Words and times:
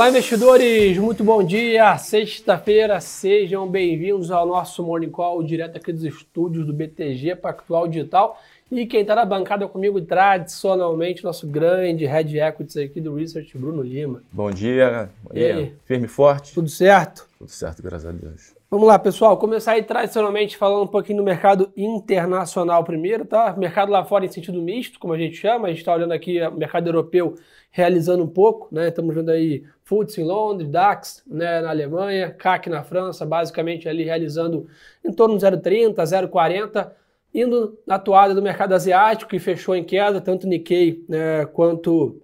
Olá, 0.00 0.08
investidores! 0.08 0.96
Muito 0.96 1.22
bom 1.22 1.44
dia! 1.44 1.94
Sexta-feira, 1.98 2.98
sejam 3.02 3.70
bem-vindos 3.70 4.30
ao 4.30 4.46
nosso 4.46 4.82
Morning 4.82 5.10
Call, 5.10 5.42
direto 5.42 5.76
aqui 5.76 5.92
dos 5.92 6.04
estúdios 6.04 6.64
do 6.64 6.72
BTG 6.72 7.36
Pactual 7.36 7.86
Digital. 7.86 8.40
E 8.72 8.86
quem 8.86 9.02
está 9.02 9.14
na 9.14 9.26
bancada 9.26 9.68
comigo, 9.68 10.00
tradicionalmente, 10.00 11.22
nosso 11.22 11.46
grande 11.46 12.06
Head 12.06 12.34
Equities 12.34 12.78
aqui 12.78 12.98
do 12.98 13.14
Research, 13.14 13.58
Bruno 13.58 13.82
Lima. 13.82 14.22
Bom 14.32 14.50
dia, 14.50 15.10
bom 15.22 15.34
dia. 15.34 15.74
firme 15.84 16.06
e 16.06 16.08
forte? 16.08 16.54
Tudo 16.54 16.70
certo? 16.70 17.28
Tudo 17.38 17.50
certo, 17.50 17.82
graças 17.82 18.06
a 18.06 18.12
Deus. 18.12 18.59
Vamos 18.70 18.86
lá, 18.86 19.00
pessoal. 19.00 19.36
Começar 19.36 19.72
aí 19.72 19.82
tradicionalmente 19.82 20.56
falando 20.56 20.84
um 20.84 20.86
pouquinho 20.86 21.18
do 21.18 21.24
mercado 21.24 21.72
internacional 21.76 22.84
primeiro, 22.84 23.24
tá? 23.24 23.52
Mercado 23.56 23.90
lá 23.90 24.04
fora 24.04 24.24
em 24.24 24.28
sentido 24.28 24.62
misto, 24.62 25.00
como 25.00 25.12
a 25.12 25.18
gente 25.18 25.34
chama. 25.34 25.66
A 25.66 25.70
gente 25.70 25.80
está 25.80 25.92
olhando 25.92 26.12
aqui 26.12 26.40
o 26.40 26.52
mercado 26.52 26.86
europeu 26.86 27.34
realizando 27.72 28.22
um 28.22 28.28
pouco, 28.28 28.72
né? 28.72 28.86
Estamos 28.86 29.12
vendo 29.12 29.28
aí 29.28 29.64
FTSE 29.82 30.20
em 30.20 30.24
Londres, 30.24 30.70
DAX 30.70 31.24
né, 31.26 31.60
na 31.60 31.70
Alemanha, 31.70 32.30
CAC 32.30 32.70
na 32.70 32.84
França, 32.84 33.26
basicamente 33.26 33.88
ali 33.88 34.04
realizando 34.04 34.68
em 35.04 35.12
torno 35.12 35.36
de 35.36 35.44
0,30, 35.44 35.96
0,40, 35.96 36.92
indo 37.34 37.76
na 37.84 37.98
toada 37.98 38.36
do 38.36 38.42
mercado 38.42 38.72
asiático, 38.72 39.30
que 39.32 39.40
fechou 39.40 39.74
em 39.74 39.82
queda, 39.82 40.20
tanto 40.20 40.46
Nikkei 40.46 41.04
né, 41.08 41.44
quanto 41.46 42.22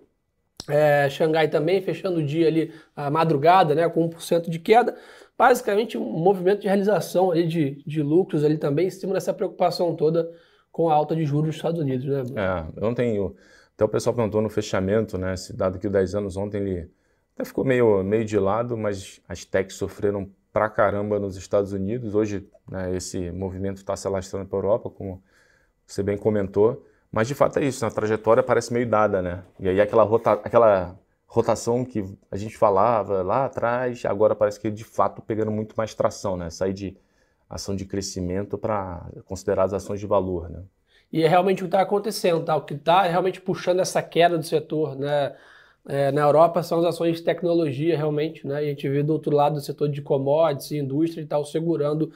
é, 0.68 1.08
Xangai 1.10 1.48
também, 1.48 1.80
fechando 1.80 2.20
o 2.20 2.24
dia 2.24 2.46
ali, 2.46 2.72
a 2.94 3.10
madrugada, 3.10 3.74
né, 3.74 3.88
com 3.88 4.08
1% 4.08 4.48
de 4.48 4.60
queda 4.60 4.96
basicamente 5.38 5.98
um 5.98 6.04
movimento 6.04 6.62
de 6.62 6.66
realização 6.66 7.30
ali 7.30 7.46
de, 7.46 7.82
de 7.86 8.02
lucros 8.02 8.44
ali 8.44 8.58
também, 8.58 8.86
em 8.86 8.90
cima 8.90 9.14
dessa 9.14 9.34
preocupação 9.34 9.94
toda 9.94 10.30
com 10.72 10.88
a 10.88 10.94
alta 10.94 11.16
de 11.16 11.24
juros 11.24 11.48
dos 11.48 11.56
Estados 11.56 11.80
Unidos, 11.80 12.06
né? 12.06 12.22
É, 12.36 12.84
ontem 12.86 13.18
até 13.74 13.84
o 13.84 13.88
pessoal 13.88 14.14
perguntou 14.14 14.40
no 14.40 14.48
fechamento, 14.48 15.18
né, 15.18 15.34
esse 15.34 15.54
dado 15.54 15.78
que 15.78 15.86
o 15.86 15.90
10 15.90 16.14
anos 16.14 16.36
ontem 16.36 16.62
ele 16.62 16.90
até 17.34 17.44
ficou 17.44 17.64
meio, 17.64 18.02
meio 18.02 18.24
de 18.24 18.38
lado, 18.38 18.76
mas 18.76 19.20
as 19.28 19.44
techs 19.44 19.76
sofreram 19.76 20.30
pra 20.50 20.70
caramba 20.70 21.18
nos 21.18 21.36
Estados 21.36 21.72
Unidos. 21.74 22.14
Hoje 22.14 22.48
né, 22.66 22.96
esse 22.96 23.30
movimento 23.30 23.76
está 23.76 23.94
se 23.94 24.06
alastrando 24.06 24.46
para 24.46 24.56
a 24.56 24.60
Europa, 24.60 24.88
como 24.88 25.22
você 25.86 26.02
bem 26.02 26.16
comentou. 26.16 26.82
Mas 27.12 27.28
de 27.28 27.34
fato 27.34 27.58
é 27.58 27.64
isso, 27.64 27.84
a 27.84 27.90
trajetória 27.90 28.42
parece 28.42 28.72
meio 28.72 28.88
dada, 28.88 29.20
né? 29.20 29.44
E 29.60 29.68
aí 29.68 29.80
aquela, 29.80 30.02
rota, 30.02 30.32
aquela 30.32 30.98
rotação 31.26 31.84
que 31.84 32.04
a 32.30 32.36
gente 32.36 32.56
falava 32.56 33.22
lá 33.22 33.46
atrás, 33.46 34.04
agora 34.04 34.34
parece 34.34 34.60
que 34.60 34.70
de 34.70 34.84
fato 34.84 35.20
pegando 35.20 35.50
muito 35.50 35.74
mais 35.76 35.94
tração, 35.94 36.36
né? 36.36 36.50
Sair 36.50 36.72
de 36.72 36.96
ação 37.48 37.76
de 37.76 37.84
crescimento 37.84 38.56
para 38.56 39.06
considerar 39.24 39.64
as 39.64 39.72
ações 39.72 40.00
de 40.00 40.06
valor, 40.06 40.48
né? 40.48 40.62
E 41.12 41.22
é 41.22 41.28
realmente 41.28 41.62
o 41.62 41.66
que 41.66 41.68
está 41.68 41.82
acontecendo, 41.82 42.44
tá? 42.44 42.56
O 42.56 42.62
que 42.62 42.74
está 42.74 43.02
realmente 43.02 43.40
puxando 43.40 43.80
essa 43.80 44.02
queda 44.02 44.36
do 44.36 44.44
setor, 44.44 44.96
né? 44.96 45.34
É, 45.88 46.10
na 46.10 46.22
Europa 46.22 46.64
são 46.64 46.80
as 46.80 46.84
ações 46.84 47.18
de 47.18 47.22
tecnologia 47.22 47.96
realmente, 47.96 48.44
né? 48.46 48.56
A 48.56 48.64
gente 48.64 48.88
vê 48.88 49.04
do 49.04 49.12
outro 49.12 49.34
lado 49.34 49.56
o 49.56 49.60
setor 49.60 49.88
de 49.88 50.02
commodities, 50.02 50.72
indústria 50.72 51.22
e 51.22 51.26
tal, 51.26 51.44
segurando 51.44 52.10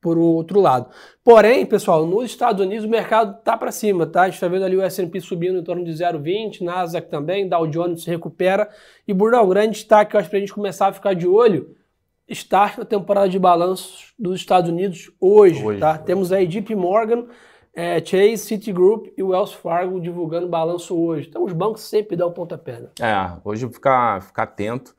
por 0.00 0.16
outro 0.16 0.60
lado. 0.60 0.88
Porém, 1.22 1.66
pessoal, 1.66 2.06
nos 2.06 2.24
Estados 2.24 2.64
Unidos 2.64 2.84
o 2.84 2.88
mercado 2.88 3.38
está 3.38 3.56
para 3.56 3.70
cima, 3.70 4.06
tá? 4.06 4.22
A 4.22 4.24
gente 4.26 4.34
está 4.34 4.48
vendo 4.48 4.64
ali 4.64 4.76
o 4.76 4.82
S&P 4.82 5.20
subindo 5.20 5.58
em 5.58 5.62
torno 5.62 5.84
de 5.84 5.92
0,20, 5.92 6.62
Nasdaq 6.62 7.08
também, 7.08 7.48
Dow 7.48 7.66
Jones 7.66 8.02
se 8.02 8.10
recupera. 8.10 8.68
E, 9.06 9.12
Brunão, 9.12 9.48
grande 9.48 9.72
destaque, 9.72 10.16
eu 10.16 10.20
acho, 10.20 10.30
para 10.30 10.38
a 10.38 10.40
gente 10.40 10.54
começar 10.54 10.88
a 10.88 10.92
ficar 10.92 11.14
de 11.14 11.28
olho, 11.28 11.76
start 12.28 12.78
na 12.78 12.84
temporada 12.84 13.28
de 13.28 13.38
balanços 13.38 14.14
dos 14.18 14.40
Estados 14.40 14.70
Unidos 14.70 15.10
hoje, 15.20 15.62
hoje 15.62 15.80
tá? 15.80 15.92
Hoje. 15.92 16.04
Temos 16.04 16.32
aí 16.32 16.46
JP 16.46 16.74
Morgan, 16.76 17.26
é, 17.74 18.04
Chase, 18.04 18.38
Citigroup 18.38 19.08
e 19.16 19.22
Wells 19.22 19.52
Fargo 19.52 20.00
divulgando 20.00 20.48
balanço 20.48 20.96
hoje. 20.96 21.28
Então 21.28 21.44
os 21.44 21.52
bancos 21.52 21.82
sempre 21.82 22.16
dão 22.16 22.32
pontapé, 22.32 22.80
né? 22.80 22.88
É, 23.00 23.38
hoje 23.44 23.68
ficar, 23.68 24.22
ficar 24.22 24.44
atento. 24.44 24.94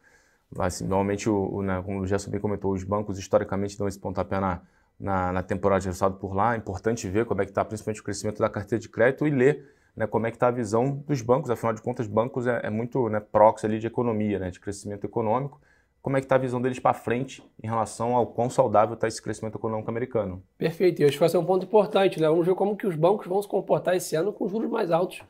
Assim, 0.60 0.86
normalmente, 0.86 1.30
o, 1.30 1.56
o 1.56 1.62
né, 1.62 1.82
como 1.84 2.02
o 2.02 2.08
Gerson 2.08 2.30
bem 2.30 2.40
comentou, 2.40 2.74
os 2.74 2.84
bancos 2.84 3.18
historicamente 3.18 3.78
dão 3.78 3.88
esse 3.88 4.00
pontapé 4.00 4.40
na 4.40 4.62
na, 5.02 5.34
na 5.34 5.44
temporada 5.44 5.82
de 5.82 5.88
resultado 5.88 6.16
por 6.16 6.34
lá. 6.34 6.54
É 6.54 6.58
importante 6.58 7.08
ver 7.08 7.26
como 7.26 7.42
é 7.42 7.46
que 7.46 7.52
está 7.52 7.66
principalmente 7.66 8.02
o 8.02 8.04
crescimento 8.04 8.40
da 8.40 8.50
carteira 8.50 8.82
de 8.82 8.88
crédito 8.88 9.28
e 9.28 9.32
ler 9.32 9.66
né, 9.96 10.08
como 10.08 10.28
é 10.28 10.32
que 10.32 10.38
está 10.38 10.48
a 10.48 10.52
visão 10.52 11.04
dos 11.08 11.22
bancos. 11.22 11.50
Afinal 11.50 11.74
de 11.74 11.82
contas, 11.82 12.08
bancos 12.08 12.48
é, 12.48 12.62
é 12.64 12.70
muito 12.70 13.10
né, 13.10 13.20
proxy 13.20 13.66
ali 13.66 13.80
de 13.80 13.88
economia, 13.88 14.40
né, 14.40 14.52
de 14.52 14.60
crescimento 14.60 15.06
econômico. 15.06 15.60
Como 16.02 16.18
é 16.18 16.20
que 16.20 16.26
está 16.26 16.36
a 16.36 16.40
visão 16.40 16.60
deles 16.60 16.80
para 16.80 16.94
frente 16.94 17.44
em 17.62 17.68
relação 17.68 18.16
ao 18.16 18.26
quão 18.26 18.50
saudável 18.50 18.96
está 18.96 19.08
esse 19.08 19.22
crescimento 19.22 19.58
econômico 19.58 19.90
americano? 19.90 20.42
Perfeito. 20.58 21.02
E 21.02 21.06
acho 21.06 21.14
que 21.14 21.20
vai 21.20 21.30
ser 21.30 21.38
um 21.38 21.46
ponto 21.46 21.66
importante. 21.66 22.20
Né? 22.20 22.28
Vamos 22.28 22.46
ver 22.46 22.56
como 22.56 22.76
que 22.76 22.88
os 22.88 22.96
bancos 22.96 23.28
vão 23.28 23.40
se 23.42 23.48
comportar 23.48 23.96
esse 23.96 24.16
ano 24.16 24.34
com 24.34 24.48
juros 24.48 24.70
mais 24.70 24.90
altos 24.90 25.22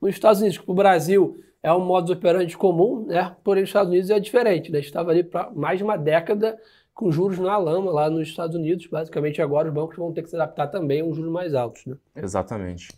nos 0.00 0.10
Estados 0.10 0.40
Unidos. 0.40 0.60
O 0.66 0.74
Brasil 0.74 1.40
é 1.62 1.72
um 1.72 1.80
modus 1.80 2.10
operandi 2.10 2.58
comum, 2.58 3.06
né? 3.06 3.34
porém 3.42 3.62
nos 3.62 3.70
Estados 3.70 3.90
Unidos 3.90 4.10
é 4.10 4.20
diferente. 4.20 4.70
Né? 4.70 4.80
Estava 4.80 5.12
ali 5.12 5.22
para 5.24 5.50
mais 5.50 5.78
de 5.78 5.84
uma 5.84 5.96
década 5.96 6.58
com 6.98 7.12
juros 7.12 7.38
na 7.38 7.56
lama 7.56 7.92
lá 7.92 8.10
nos 8.10 8.26
Estados 8.28 8.56
Unidos. 8.56 8.88
Basicamente, 8.88 9.40
agora 9.40 9.68
os 9.68 9.72
bancos 9.72 9.96
vão 9.96 10.12
ter 10.12 10.20
que 10.20 10.30
se 10.30 10.34
adaptar 10.34 10.66
também 10.66 11.00
a 11.00 11.04
um 11.04 11.14
juros 11.14 11.30
mais 11.30 11.54
altos. 11.54 11.86
Né? 11.86 11.94
Exatamente. 12.16 12.88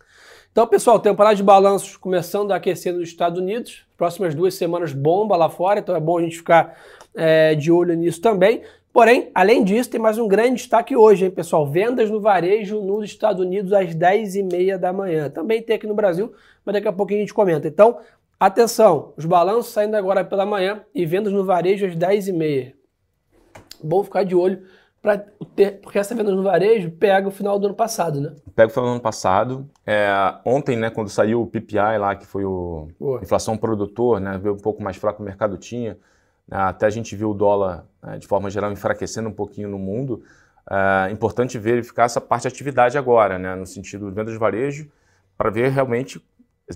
Então, 0.50 0.66
pessoal, 0.66 0.98
temporada 0.98 1.36
de 1.36 1.42
balanços 1.42 1.98
começando 1.98 2.50
a 2.50 2.56
aquecer 2.56 2.94
nos 2.94 3.02
Estados 3.02 3.38
Unidos. 3.38 3.86
Próximas 3.98 4.34
duas 4.34 4.54
semanas 4.54 4.94
bomba 4.94 5.36
lá 5.36 5.50
fora, 5.50 5.80
então 5.80 5.94
é 5.94 6.00
bom 6.00 6.16
a 6.16 6.22
gente 6.22 6.38
ficar 6.38 6.78
é, 7.14 7.54
de 7.54 7.70
olho 7.70 7.92
nisso 7.92 8.22
também. 8.22 8.62
Porém, 8.90 9.30
além 9.34 9.62
disso, 9.62 9.90
tem 9.90 10.00
mais 10.00 10.16
um 10.16 10.26
grande 10.26 10.54
destaque 10.54 10.96
hoje, 10.96 11.26
hein, 11.26 11.30
pessoal? 11.30 11.66
Vendas 11.66 12.10
no 12.10 12.22
varejo 12.22 12.80
nos 12.80 13.04
Estados 13.04 13.44
Unidos 13.44 13.70
às 13.70 13.94
10h30 13.94 14.78
da 14.78 14.94
manhã. 14.94 15.28
Também 15.28 15.62
tem 15.62 15.76
aqui 15.76 15.86
no 15.86 15.94
Brasil, 15.94 16.32
mas 16.64 16.72
daqui 16.72 16.88
a 16.88 16.92
pouquinho 16.92 17.18
a 17.18 17.22
gente 17.24 17.34
comenta. 17.34 17.68
Então, 17.68 17.98
atenção, 18.40 19.12
os 19.14 19.26
balanços 19.26 19.74
saindo 19.74 19.94
agora 19.94 20.24
pela 20.24 20.46
manhã 20.46 20.80
e 20.94 21.04
vendas 21.04 21.34
no 21.34 21.44
varejo 21.44 21.84
às 21.84 21.94
10h30 21.94 22.79
bom 23.86 24.02
ficar 24.04 24.24
de 24.24 24.34
olho 24.34 24.62
para 25.02 25.18
ter, 25.56 25.80
porque 25.80 25.98
essa 25.98 26.14
venda 26.14 26.30
no 26.30 26.42
varejo 26.42 26.90
pega 26.90 27.26
o 27.26 27.30
final 27.30 27.58
do 27.58 27.66
ano 27.66 27.74
passado, 27.74 28.20
né? 28.20 28.34
Pega 28.54 28.68
o 28.68 28.70
final 28.70 28.86
do 28.86 28.92
ano 28.92 29.00
passado. 29.00 29.68
É, 29.86 30.10
ontem, 30.44 30.76
né, 30.76 30.90
quando 30.90 31.08
saiu 31.08 31.40
o 31.40 31.46
PPI 31.46 31.98
lá, 31.98 32.14
que 32.14 32.26
foi 32.26 32.44
o 32.44 32.88
Boa. 32.98 33.20
inflação 33.22 33.56
produtor, 33.56 34.20
né, 34.20 34.38
veio 34.38 34.54
um 34.54 34.58
pouco 34.58 34.82
mais 34.82 34.96
fraco 34.96 35.22
o 35.22 35.24
mercado 35.24 35.56
tinha. 35.56 35.96
Né, 36.46 36.56
até 36.58 36.86
a 36.86 36.90
gente 36.90 37.16
viu 37.16 37.30
o 37.30 37.34
dólar, 37.34 37.86
né, 38.02 38.18
de 38.18 38.26
forma 38.26 38.50
geral, 38.50 38.70
enfraquecendo 38.70 39.28
um 39.28 39.32
pouquinho 39.32 39.68
no 39.68 39.78
mundo. 39.78 40.22
É 41.06 41.10
importante 41.10 41.58
verificar 41.58 42.04
essa 42.04 42.20
parte 42.20 42.42
de 42.42 42.48
atividade 42.48 42.98
agora, 42.98 43.38
né, 43.38 43.54
no 43.54 43.66
sentido 43.66 44.08
de 44.08 44.14
vendas 44.14 44.32
de 44.32 44.38
varejo, 44.38 44.88
para 45.36 45.50
ver 45.50 45.70
realmente 45.70 46.22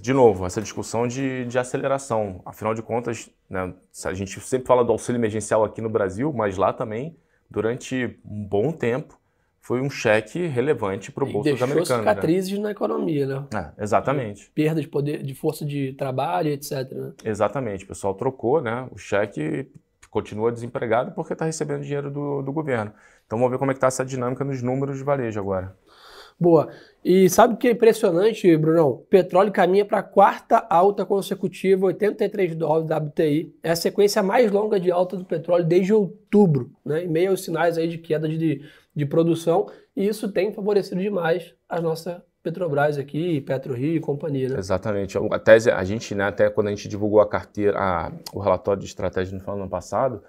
de 0.01 0.13
novo, 0.13 0.45
essa 0.45 0.61
discussão 0.61 1.07
de, 1.07 1.45
de 1.47 1.59
aceleração. 1.59 2.41
Afinal 2.45 2.75
de 2.75 2.83
contas, 2.83 3.31
né, 3.49 3.73
a 4.05 4.15
gente 4.15 4.41
sempre 4.41 4.67
fala 4.67 4.85
do 4.85 4.93
auxílio 4.93 5.19
emergencial 5.19 5.65
aqui 5.65 5.81
no 5.81 5.89
Brasil, 5.89 6.33
mas 6.33 6.57
lá 6.57 6.73
também, 6.73 7.17
durante 7.51 8.19
um 8.25 8.45
bom 8.45 8.73
tempo, 8.73 9.19
foi 9.61 9.81
um 9.81 9.89
cheque 9.89 10.47
relevante 10.47 11.11
para 11.11 11.25
o 11.25 11.33
bolso 11.33 11.51
dos 11.51 11.63
americanos. 11.63 12.05
Né? 12.05 12.11
cicatrizes 12.11 12.59
né? 12.59 12.65
na 12.65 12.71
economia, 12.73 13.27
né? 13.27 13.47
É, 13.55 13.83
exatamente. 13.83 14.51
Perda 14.55 14.81
de 14.81 14.89
poder, 14.89 15.23
de 15.23 15.35
força 15.35 15.65
de 15.65 15.95
trabalho, 15.95 16.51
etc. 16.51 16.91
Né? 16.93 17.13
Exatamente. 17.25 17.85
O 17.85 17.89
pessoal 17.89 18.13
trocou, 18.13 18.61
né? 18.61 18.87
O 18.93 18.99
cheque 18.99 19.71
continua 20.11 20.53
desempregado 20.53 21.13
porque 21.13 21.33
está 21.33 21.45
recebendo 21.45 21.83
dinheiro 21.83 22.11
do, 22.11 22.43
do 22.43 22.53
governo. 22.53 22.93
Então 23.27 23.39
vamos 23.39 23.51
ver 23.51 23.59
como 23.59 23.71
é 23.71 23.75
que 23.75 23.79
está 23.79 23.87
essa 23.87 24.05
dinâmica 24.05 24.45
nos 24.45 24.63
números 24.63 24.99
de 24.99 25.03
varejo 25.03 25.41
agora. 25.41 25.75
Boa. 26.39 26.69
E 27.05 27.29
sabe 27.29 27.55
o 27.55 27.57
que 27.57 27.69
é 27.69 27.71
impressionante, 27.71 28.57
Brunão? 28.57 29.05
Petróleo 29.09 29.53
caminha 29.53 29.85
para 29.85 29.99
a 29.99 30.03
quarta 30.03 30.67
alta 30.69 31.05
consecutiva, 31.05 31.87
83 31.87 32.55
dólares 32.57 32.89
da 32.89 32.99
WTI. 32.99 33.55
É 33.63 33.71
a 33.71 33.77
sequência 33.77 34.23
mais 34.23 34.51
longa 34.51 34.81
de 34.81 34.91
alta 34.91 35.17
do 35.17 35.25
petróleo 35.25 35.65
desde 35.65 35.93
outubro, 35.93 36.71
né? 36.85 37.05
em 37.05 37.09
meio 37.09 37.31
aos 37.31 37.45
sinais 37.45 37.79
aí 37.79 37.87
de 37.87 37.99
queda 37.99 38.29
de, 38.29 38.63
de 38.95 39.07
produção. 39.07 39.67
E 39.95 40.07
isso 40.07 40.33
tem 40.33 40.53
favorecido 40.53 41.01
demais 41.01 41.55
a 41.69 41.81
nossa 41.81 42.25
Petrobras 42.43 42.99
aqui, 42.99 43.41
PetroRio 43.41 43.97
e 43.97 44.01
companhia. 44.01 44.51
Né? 44.51 44.59
Exatamente. 44.59 45.17
A 45.17 45.39
tese, 45.39 45.71
a 45.71 45.83
gente, 45.83 46.15
né, 46.15 46.25
até 46.25 46.51
quando 46.51 46.67
a 46.67 46.71
gente 46.71 46.89
divulgou 46.89 47.21
a 47.21 47.29
carteira, 47.29 47.79
a, 47.79 48.13
o 48.35 48.39
relatório 48.39 48.81
de 48.81 48.87
estratégia 48.87 49.39
no 49.39 49.53
ano 49.53 49.69
passado, 49.69 50.23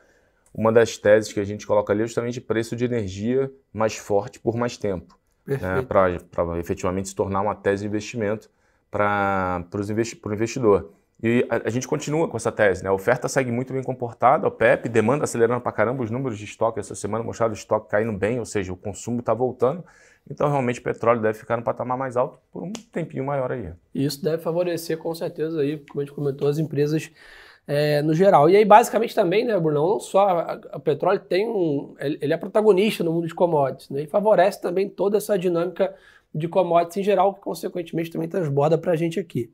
uma 0.54 0.72
das 0.72 0.98
teses 0.98 1.34
que 1.34 1.42
a 1.42 1.44
gente 1.44 1.68
coloca 1.68 1.92
ali 1.92 2.04
é 2.04 2.06
justamente 2.06 2.40
preço 2.40 2.74
de 2.74 2.86
energia 2.86 3.51
mais 3.74 3.98
forte 3.98 4.40
por 4.40 4.56
mais 4.56 4.78
tempo 4.78 5.18
né, 5.46 5.82
para 5.88 6.60
efetivamente 6.60 7.10
se 7.10 7.16
tornar 7.16 7.42
uma 7.42 7.56
tese 7.56 7.84
de 7.84 7.88
investimento 7.88 8.50
para 8.90 9.66
investi 9.90 10.20
o 10.24 10.34
investidor. 10.34 10.92
E 11.22 11.46
a, 11.50 11.68
a, 11.68 11.70
gente 11.70 11.88
continua 11.88 12.28
com 12.28 12.36
essa 12.36 12.52
tese, 12.52 12.84
né? 12.84 12.90
A 12.90 12.94
oferta 12.94 13.28
segue 13.28 13.52
muito 13.52 13.72
bem 13.72 13.82
comportada, 13.82 14.48
o 14.48 14.52
PEP, 14.52 14.90
demanda 14.90 15.24
acelerando 15.24 15.62
para 15.62 15.72
caramba, 15.72 16.04
os 16.04 16.12
números 16.12 16.38
de 16.38 16.44
estoque 16.44 16.80
essa 16.80 16.94
semana 16.94 17.24
mostraram 17.24 17.54
o 17.54 17.56
estoque 17.56 17.90
caindo 17.90 18.12
bem, 18.12 18.38
ou 18.38 18.46
seja, 18.46 18.74
o 18.74 18.78
consumo 18.78 19.20
está 19.20 19.34
voltando. 19.34 19.84
Então, 20.30 20.50
realmente, 20.50 20.80
o 20.80 20.84
petróleo 20.84 21.22
deve 21.22 21.38
ficar 21.38 21.56
no 21.56 21.64
patamar 21.64 21.98
mais 21.98 22.18
alto 22.18 22.40
por 22.52 22.64
um 22.64 22.74
tempinho 22.92 23.24
maior 23.24 23.52
aí. 23.52 23.72
Isso 23.94 24.24
deve 24.24 24.42
favorecer, 24.42 24.98
com 24.98 25.14
certeza, 25.14 25.62
aí, 25.62 25.78
como 25.90 26.02
a 26.02 26.06
gente 26.06 26.14
comentou, 26.14 26.48
as 26.48 26.58
empresas 26.58 27.12
é, 27.68 28.02
no 28.02 28.14
geral. 28.14 28.50
E 28.50 28.56
aí, 28.56 28.66
basicamente, 28.66 29.16
também, 29.16 29.44
né, 29.44 29.60
Bruno, 29.60 29.94
não 29.94 30.00
só 30.00 30.60
o 30.74 30.80
petróleo 30.80 31.20
tem 31.20 31.48
um. 31.48 31.96
Ele 32.00 32.34
é 32.34 32.38
protagonista 32.38 33.04
no 33.04 33.12
mundo 33.12 33.28
de 33.28 33.34
commodities, 33.34 33.90
né? 33.90 34.04
E 34.04 34.08
favorece 34.08 34.62
também 34.62 34.88
toda 34.88 35.18
essa 35.18 35.38
dinâmica 35.38 35.94
de 36.34 36.48
commodities 36.48 36.98
em 36.98 37.04
geral, 37.04 37.34
que 37.34 37.42
consequentemente 37.42 38.12
também 38.12 38.28
transborda 38.28 38.78
para 38.78 38.92
a 38.92 38.96
gente 38.96 39.20
aqui. 39.20 39.52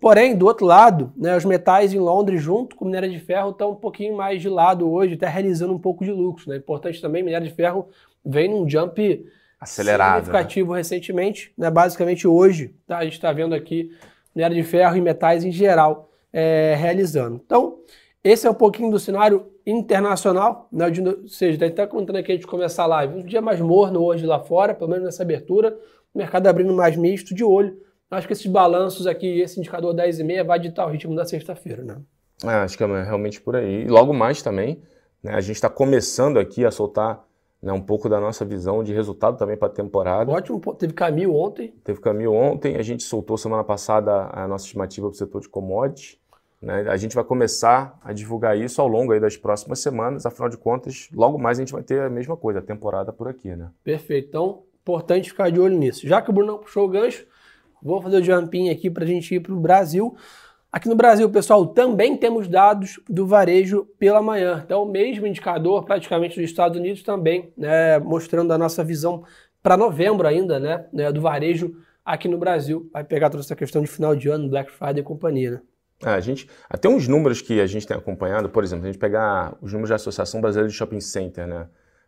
Porém, 0.00 0.36
do 0.36 0.46
outro 0.46 0.64
lado, 0.64 1.12
né, 1.16 1.36
os 1.36 1.44
metais 1.44 1.92
em 1.92 1.98
Londres, 1.98 2.40
junto 2.40 2.76
com 2.76 2.84
minério 2.84 3.10
de 3.10 3.18
ferro, 3.18 3.50
estão 3.50 3.72
um 3.72 3.74
pouquinho 3.74 4.16
mais 4.16 4.40
de 4.40 4.48
lado 4.48 4.88
hoje, 4.88 5.14
até 5.14 5.26
realizando 5.26 5.72
um 5.72 5.78
pouco 5.78 6.04
de 6.04 6.12
lucro. 6.12 6.48
Né? 6.48 6.56
Importante 6.56 7.00
também, 7.00 7.22
minério 7.22 7.48
de 7.48 7.52
ferro 7.52 7.88
vem 8.24 8.48
num 8.48 8.68
jump 8.68 9.26
acelerado, 9.58 10.18
né? 10.18 10.24
significativo 10.24 10.72
né? 10.72 10.78
recentemente, 10.78 11.52
né? 11.58 11.68
basicamente 11.68 12.28
hoje, 12.28 12.76
tá? 12.86 12.98
a 12.98 13.04
gente 13.04 13.14
está 13.14 13.32
vendo 13.32 13.56
aqui 13.56 13.90
minério 14.32 14.56
de 14.56 14.62
ferro 14.62 14.96
e 14.96 15.00
metais 15.00 15.44
em 15.44 15.50
geral 15.50 16.07
é, 16.32 16.74
realizando. 16.78 17.40
Então, 17.44 17.78
esse 18.22 18.46
é 18.46 18.50
um 18.50 18.54
pouquinho 18.54 18.90
do 18.90 18.98
cenário 18.98 19.46
internacional, 19.66 20.68
né? 20.72 20.90
De, 20.90 21.00
ou 21.00 21.28
seja, 21.28 21.64
até 21.66 21.86
contando 21.86 22.16
aqui 22.16 22.32
a 22.32 22.34
gente 22.34 22.46
começar 22.46 22.84
a 22.84 22.86
live, 22.86 23.20
um 23.20 23.24
dia 23.24 23.40
mais 23.40 23.60
morno 23.60 24.02
hoje 24.02 24.26
lá 24.26 24.40
fora, 24.40 24.74
pelo 24.74 24.90
menos 24.90 25.04
nessa 25.04 25.22
abertura, 25.22 25.78
o 26.14 26.18
mercado 26.18 26.46
abrindo 26.46 26.72
mais 26.72 26.96
misto, 26.96 27.34
de 27.34 27.44
olho. 27.44 27.80
Acho 28.10 28.26
que 28.26 28.32
esses 28.32 28.46
balanços 28.46 29.06
aqui, 29.06 29.40
esse 29.40 29.60
indicador 29.60 29.94
10,5 29.94 30.44
vai 30.44 30.58
ditar 30.58 30.86
o 30.86 30.90
ritmo 30.90 31.14
da 31.14 31.26
sexta-feira, 31.26 31.84
né? 31.84 31.96
É, 32.44 32.54
acho 32.56 32.78
que 32.78 32.84
é 32.84 33.02
realmente 33.02 33.40
por 33.40 33.56
aí. 33.56 33.84
E 33.84 33.88
logo 33.88 34.14
mais 34.14 34.40
também, 34.40 34.80
né, 35.22 35.34
a 35.34 35.40
gente 35.40 35.56
está 35.56 35.68
começando 35.68 36.38
aqui 36.38 36.64
a 36.64 36.70
soltar 36.70 37.24
né, 37.62 37.72
um 37.72 37.80
pouco 37.80 38.08
da 38.08 38.20
nossa 38.20 38.44
visão 38.44 38.82
de 38.82 38.92
resultado 38.92 39.36
também 39.36 39.56
para 39.56 39.68
a 39.68 39.70
temporada. 39.70 40.30
Ótimo, 40.30 40.60
teve 40.74 40.92
caminho 40.92 41.34
ontem. 41.34 41.74
Teve 41.82 42.00
caminho 42.00 42.32
ontem, 42.32 42.76
a 42.76 42.82
gente 42.82 43.02
soltou 43.02 43.36
semana 43.36 43.64
passada 43.64 44.30
a 44.32 44.46
nossa 44.46 44.64
estimativa 44.64 45.08
para 45.08 45.14
o 45.14 45.18
setor 45.18 45.40
de 45.40 45.48
commodities. 45.48 46.18
Né? 46.60 46.86
A 46.88 46.96
gente 46.96 47.14
vai 47.14 47.24
começar 47.24 47.98
a 48.02 48.12
divulgar 48.12 48.58
isso 48.58 48.80
ao 48.80 48.88
longo 48.88 49.18
das 49.20 49.36
próximas 49.36 49.80
semanas, 49.80 50.26
afinal 50.26 50.48
de 50.48 50.56
contas, 50.56 51.08
logo 51.12 51.38
mais 51.38 51.58
a 51.58 51.62
gente 51.62 51.72
vai 51.72 51.82
ter 51.82 52.00
a 52.02 52.10
mesma 52.10 52.36
coisa, 52.36 52.58
a 52.58 52.62
temporada 52.62 53.12
por 53.12 53.28
aqui. 53.28 53.54
Né? 53.54 53.70
Perfeito, 53.84 54.28
então 54.28 54.62
importante 54.88 55.30
ficar 55.30 55.50
de 55.50 55.60
olho 55.60 55.76
nisso. 55.76 56.08
Já 56.08 56.22
que 56.22 56.30
o 56.30 56.32
Bruno 56.32 56.58
puxou 56.58 56.86
o 56.86 56.88
gancho, 56.88 57.26
vou 57.82 58.00
fazer 58.00 58.16
o 58.16 58.24
jumping 58.24 58.70
aqui 58.70 58.90
para 58.90 59.04
a 59.04 59.06
gente 59.06 59.34
ir 59.34 59.40
para 59.40 59.52
o 59.52 59.60
Brasil. 59.60 60.16
Aqui 60.70 60.86
no 60.86 60.94
Brasil, 60.94 61.30
pessoal, 61.30 61.66
também 61.66 62.14
temos 62.14 62.46
dados 62.46 63.00
do 63.08 63.26
varejo 63.26 63.86
pela 63.98 64.20
manhã. 64.20 64.62
Então, 64.64 64.82
o 64.82 64.90
mesmo 64.90 65.26
indicador 65.26 65.84
praticamente 65.84 66.38
dos 66.38 66.50
Estados 66.50 66.78
Unidos 66.78 67.02
também, 67.02 67.50
né, 67.56 67.98
mostrando 67.98 68.52
a 68.52 68.58
nossa 68.58 68.84
visão 68.84 69.24
para 69.62 69.78
novembro 69.78 70.28
ainda, 70.28 70.60
né, 70.60 70.84
né, 70.92 71.10
do 71.10 71.22
varejo 71.22 71.74
aqui 72.04 72.28
no 72.28 72.36
Brasil. 72.36 72.88
Vai 72.92 73.02
pegar 73.02 73.30
toda 73.30 73.42
essa 73.42 73.56
questão 73.56 73.80
de 73.80 73.88
final 73.88 74.14
de 74.14 74.28
ano, 74.28 74.48
Black 74.48 74.70
Friday 74.70 75.00
e 75.00 75.02
companhia, 75.02 75.52
né? 75.52 75.60
É, 76.04 76.10
a 76.10 76.20
gente, 76.20 76.48
até 76.68 76.88
uns 76.88 77.08
números 77.08 77.40
que 77.40 77.60
a 77.60 77.66
gente 77.66 77.86
tem 77.86 77.96
acompanhado, 77.96 78.48
por 78.48 78.62
exemplo, 78.62 78.84
a 78.84 78.86
gente 78.86 79.00
pegar 79.00 79.56
os 79.60 79.72
números 79.72 79.88
da 79.88 79.96
Associação 79.96 80.40
Brasileira 80.40 80.68
de 80.68 80.74
Shopping 80.74 81.00
Center, 81.00 81.46
né, 81.46 81.66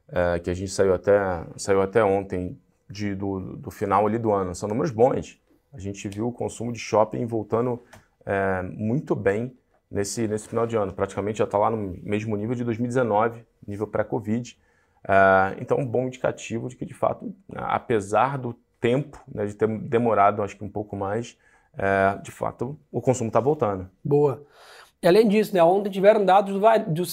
é, 0.08 0.38
que 0.38 0.50
a 0.50 0.54
gente 0.54 0.70
saiu 0.70 0.94
até, 0.94 1.18
saiu 1.56 1.80
até 1.80 2.04
ontem 2.04 2.56
de, 2.88 3.14
do, 3.14 3.56
do 3.56 3.70
final 3.70 4.06
ali 4.06 4.18
do 4.18 4.30
ano, 4.30 4.54
são 4.54 4.68
números 4.68 4.90
bons. 4.90 5.40
A 5.72 5.78
gente 5.78 6.06
viu 6.08 6.28
o 6.28 6.32
consumo 6.32 6.72
de 6.72 6.78
shopping 6.78 7.24
voltando 7.26 7.82
é, 8.31 8.62
muito 8.62 9.17
bem 9.17 9.53
nesse, 9.91 10.29
nesse 10.29 10.47
final 10.47 10.65
de 10.65 10.77
ano. 10.77 10.93
Praticamente 10.93 11.38
já 11.38 11.44
está 11.44 11.59
lá 11.59 11.69
no 11.69 11.99
mesmo 12.00 12.37
nível 12.37 12.55
de 12.55 12.62
2019, 12.62 13.44
nível 13.67 13.88
pré-Covid. 13.88 14.56
É, 15.03 15.56
então, 15.61 15.79
um 15.79 15.87
bom 15.87 16.06
indicativo 16.06 16.69
de 16.69 16.77
que, 16.77 16.87
de 16.87 16.94
fato, 16.94 17.35
apesar 17.53 18.38
do 18.38 18.55
tempo, 18.81 19.21
né, 19.27 19.47
de 19.47 19.55
ter 19.55 19.67
demorado, 19.67 20.43
acho 20.43 20.56
que 20.56 20.62
um 20.62 20.69
pouco 20.69 20.94
mais, 20.94 21.37
é, 21.77 22.19
de 22.23 22.31
fato, 22.31 22.79
o 22.93 23.00
consumo 23.00 23.29
está 23.29 23.41
voltando. 23.41 23.91
Boa. 24.05 24.47
E 25.03 25.09
além 25.09 25.27
disso, 25.27 25.53
né, 25.53 25.62
ontem 25.65 25.91
tiveram 25.91 26.25
dados 26.25 26.53
do, 26.53 26.61
do, 26.61 26.93
do 26.93 27.06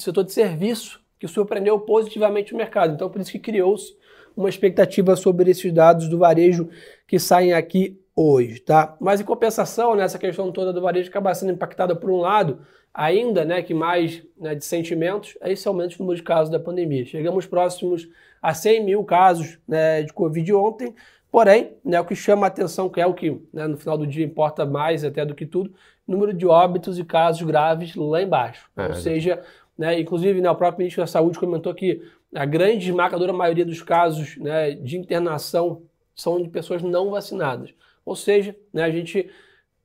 setor 0.00 0.24
de 0.24 0.32
serviço 0.32 1.00
que 1.20 1.28
surpreendeu 1.28 1.78
positivamente 1.78 2.52
o 2.52 2.56
mercado. 2.56 2.94
Então, 2.94 3.08
por 3.08 3.20
isso 3.20 3.30
que 3.30 3.38
criou-se 3.38 3.96
uma 4.36 4.48
expectativa 4.48 5.14
sobre 5.14 5.52
esses 5.52 5.72
dados 5.72 6.08
do 6.08 6.18
varejo 6.18 6.68
que 7.06 7.20
saem 7.20 7.52
aqui 7.52 8.00
hoje, 8.16 8.60
tá? 8.60 8.96
Mas 9.00 9.20
em 9.20 9.24
compensação, 9.24 9.94
nessa 9.94 10.18
né, 10.18 10.20
questão 10.20 10.52
toda 10.52 10.72
do 10.72 10.80
varejo 10.80 11.08
acaba 11.08 11.34
sendo 11.34 11.52
impactada 11.52 11.96
por 11.96 12.10
um 12.10 12.18
lado, 12.18 12.60
ainda, 12.92 13.44
né, 13.44 13.62
que 13.62 13.74
mais 13.74 14.22
né, 14.38 14.54
de 14.54 14.64
sentimentos, 14.64 15.36
é 15.40 15.52
esse 15.52 15.66
aumento 15.66 15.96
do 15.96 16.00
número 16.00 16.16
de 16.16 16.22
casos 16.22 16.48
da 16.48 16.60
pandemia. 16.60 17.04
Chegamos 17.04 17.44
próximos 17.44 18.08
a 18.40 18.54
100 18.54 18.84
mil 18.84 19.04
casos 19.04 19.58
né, 19.66 20.02
de 20.02 20.12
Covid 20.12 20.52
ontem, 20.52 20.94
porém, 21.30 21.72
né, 21.84 22.00
o 22.00 22.04
que 22.04 22.14
chama 22.14 22.46
a 22.46 22.48
atenção, 22.48 22.88
que 22.88 23.00
é 23.00 23.06
o 23.06 23.14
que 23.14 23.42
né, 23.52 23.66
no 23.66 23.76
final 23.76 23.98
do 23.98 24.06
dia 24.06 24.24
importa 24.24 24.64
mais 24.64 25.04
até 25.04 25.26
do 25.26 25.34
que 25.34 25.44
tudo, 25.44 25.74
número 26.06 26.32
de 26.32 26.46
óbitos 26.46 26.98
e 26.98 27.04
casos 27.04 27.42
graves 27.42 27.96
lá 27.96 28.22
embaixo. 28.22 28.70
É, 28.76 28.86
Ou 28.86 28.94
seja, 28.94 29.42
né, 29.76 29.98
inclusive 29.98 30.40
né, 30.40 30.48
o 30.48 30.54
próprio 30.54 30.78
ministro 30.78 31.02
da 31.02 31.06
Saúde 31.08 31.38
comentou 31.38 31.74
que 31.74 32.00
a 32.32 32.44
grande 32.44 32.90
esmagadora 32.90 33.32
maioria 33.32 33.64
dos 33.64 33.82
casos 33.82 34.36
né, 34.36 34.72
de 34.72 34.96
internação 34.96 35.82
são 36.14 36.40
de 36.40 36.48
pessoas 36.48 36.82
não 36.82 37.10
vacinadas. 37.10 37.74
Ou 38.04 38.16
seja, 38.16 38.56
né, 38.72 38.82
a 38.84 38.90
gente 38.90 39.30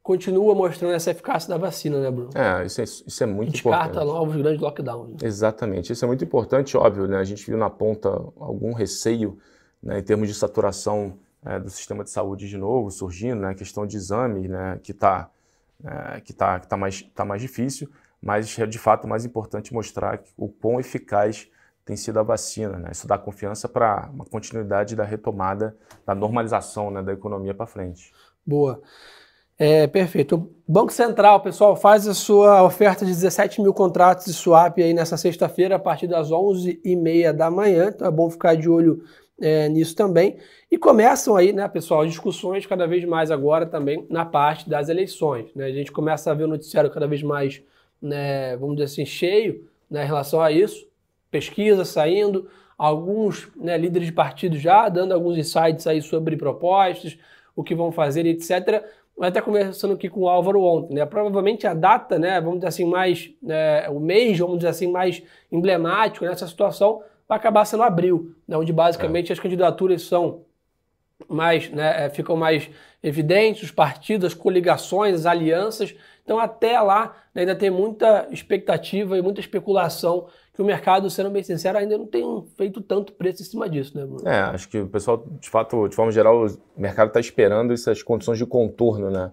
continua 0.02 0.56
mostrando 0.56 0.94
essa 0.94 1.12
eficácia 1.12 1.50
da 1.50 1.58
vacina, 1.58 2.00
né, 2.02 2.10
Bruno? 2.10 2.30
É, 2.36 2.66
isso 2.66 2.82
é, 2.82 2.84
isso 2.84 3.24
é 3.24 3.26
muito 3.26 3.52
Descarta 3.52 3.78
importante. 3.78 3.94
Descarta 3.94 4.20
novos 4.20 4.36
grandes 4.36 4.62
lockdowns. 4.62 5.10
Né? 5.10 5.18
Exatamente, 5.24 5.94
isso 5.94 6.04
é 6.04 6.08
muito 6.08 6.24
importante, 6.24 6.76
óbvio, 6.76 7.08
né? 7.08 7.18
A 7.18 7.24
gente 7.24 7.46
viu 7.46 7.58
na 7.58 7.70
ponta 7.70 8.10
algum 8.38 8.74
receio 8.74 9.38
né, 9.82 10.00
em 10.00 10.04
termos 10.04 10.28
de 10.28 10.34
saturação 10.34 11.18
é, 11.46 11.60
do 11.60 11.70
sistema 11.70 12.04
de 12.04 12.10
saúde 12.10 12.50
de 12.50 12.58
novo 12.58 12.92
surgindo, 12.92 13.42
né? 13.42 13.50
A 13.50 13.56
questão 13.56 13.86
de 13.86 13.96
exame, 13.96 14.48
né? 14.48 14.80
Que 14.84 14.92
está 14.92 15.30
é, 15.84 16.20
que 16.20 16.34
tá, 16.34 16.60
que 16.60 16.68
tá 16.68 16.76
mais, 16.76 17.02
tá 17.16 17.24
mais 17.24 17.42
difícil, 17.42 17.90
mas 18.22 18.58
é 18.60 18.66
de 18.66 18.78
fato 18.78 19.08
mais 19.08 19.24
importante 19.24 19.74
mostrar 19.74 20.22
o 20.36 20.50
quão 20.50 20.80
eficaz 20.80 21.48
tem 21.90 21.98
sido 21.98 22.20
a 22.20 22.24
vacina. 22.24 22.78
Né? 22.78 22.90
Isso 22.92 23.08
dá 23.08 23.18
confiança 23.18 23.68
para 23.68 24.12
uma 24.14 24.24
continuidade 24.24 24.96
da 24.96 25.04
retomada, 25.04 25.76
da 26.06 26.14
normalização 26.14 26.92
né, 26.92 27.02
da 27.02 27.12
economia 27.12 27.52
para 27.52 27.66
frente. 27.66 28.14
Boa. 28.46 28.80
É, 29.58 29.88
perfeito. 29.88 30.36
O 30.68 30.72
Banco 30.72 30.94
Central, 30.94 31.42
pessoal, 31.42 31.76
faz 31.76 32.08
a 32.08 32.14
sua 32.14 32.62
oferta 32.62 33.04
de 33.04 33.12
17 33.12 33.60
mil 33.60 33.74
contratos 33.74 34.26
de 34.26 34.34
swap 34.34 34.78
aí 34.78 34.94
nessa 34.94 35.18
sexta-feira, 35.18 35.78
a 35.78 35.80
partir 35.80 36.06
das 36.06 36.30
11h30 36.30 37.34
da 37.34 37.50
manhã. 37.50 37.90
Então 37.92 38.08
é 38.08 38.12
bom 38.12 38.30
ficar 38.30 38.56
de 38.56 38.70
olho 38.70 39.04
é, 39.42 39.68
nisso 39.68 39.96
também. 39.96 40.38
E 40.70 40.78
começam 40.78 41.36
aí, 41.36 41.52
né, 41.52 41.68
pessoal, 41.68 42.06
discussões 42.06 42.68
cada 42.68 42.86
vez 42.86 43.04
mais 43.04 43.32
agora 43.32 43.66
também 43.66 44.06
na 44.12 44.26
parte 44.26 44.70
das 44.70 44.90
eleições. 44.90 45.50
Né? 45.56 45.66
A 45.66 45.72
gente 45.72 45.92
começa 45.92 46.30
a 46.30 46.36
ver 46.36 46.44
o 46.44 46.48
noticiário 46.48 46.92
cada 46.92 47.08
vez 47.08 47.24
mais, 47.24 47.64
né, 48.00 48.56
vamos 48.58 48.76
dizer 48.76 48.86
assim, 48.86 49.06
cheio 49.08 49.68
né, 49.90 50.04
em 50.04 50.08
relação 50.08 50.40
a 50.40 50.52
isso 50.52 50.88
pesquisa 51.32 51.86
saindo, 51.86 52.50
alguns 52.78 53.50
né, 53.56 53.78
líderes 53.78 54.08
de 54.08 54.14
partido 54.14 54.58
já 54.58 54.88
dando 54.88 55.14
alguns 55.14 55.38
insights 55.38 55.86
aí 55.86 56.02
sobre 56.02 56.38
propostas, 56.38 57.18
o 57.56 57.64
que 57.64 57.76
vão 57.76 57.92
fazer, 57.92 58.26
etc. 58.26 58.84
Vai 59.18 59.30
até 59.30 59.42
conversando 59.42 59.96
aqui 59.96 60.08
com 60.08 60.22
o 60.22 60.30
Álvaro 60.30 60.62
ontem, 60.64 60.96
né? 60.96 61.06
Provavelmente 61.06 61.68
a 61.68 61.74
data, 61.74 62.18
né, 62.18 62.40
vamos 62.40 62.60
dizer 62.60 62.68
assim, 62.68 62.86
mais, 62.86 63.32
né, 63.42 63.90
o 63.90 64.00
mês, 64.00 64.40
vamos 64.40 64.58
dizer 64.58 64.70
assim, 64.70 64.88
mais 64.88 65.22
emblemático 65.52 66.24
nessa 66.24 66.48
situação 66.48 67.04
vai 67.28 67.38
acabar 67.38 67.64
sendo 67.66 67.84
abril, 67.84 68.34
né, 68.48 68.58
onde 68.58 68.74
basicamente 68.74 69.30
é. 69.30 69.34
as 69.34 69.40
candidaturas 69.40 70.02
são 70.02 70.46
mais, 71.28 71.70
né, 71.70 72.06
é, 72.06 72.10
ficam 72.10 72.36
mais 72.36 72.70
evidentes, 73.04 73.64
os 73.64 73.72
partidos, 73.72 74.28
as 74.28 74.34
coligações, 74.34 75.14
as 75.14 75.26
alianças. 75.26 75.94
Então, 76.24 76.40
até 76.40 76.80
lá, 76.80 77.16
né, 77.34 77.42
ainda 77.42 77.56
tem 77.56 77.70
muita 77.70 78.28
expectativa 78.32 79.18
e 79.18 79.22
muita 79.22 79.42
especulação 79.42 80.28
que 80.60 80.64
o 80.64 80.66
mercado, 80.66 81.10
sendo 81.10 81.30
bem 81.30 81.42
sincero, 81.42 81.78
ainda 81.78 81.98
não 81.98 82.06
tem 82.06 82.46
feito 82.58 82.82
tanto 82.82 83.14
preço 83.14 83.42
em 83.42 83.46
cima 83.46 83.70
disso, 83.70 83.98
né, 83.98 84.06
Bruno? 84.06 84.28
É, 84.28 84.42
acho 84.42 84.68
que 84.68 84.78
o 84.78 84.88
pessoal, 84.90 85.26
de 85.40 85.50
fato, 85.50 85.88
de 85.88 85.96
forma 85.96 86.12
geral, 86.12 86.46
o 86.46 86.60
mercado 86.76 87.08
está 87.08 87.20
esperando 87.22 87.72
essas 87.72 88.04
condições 88.04 88.38
de 88.38 88.46
contorno, 88.46 89.10
né, 89.10 89.32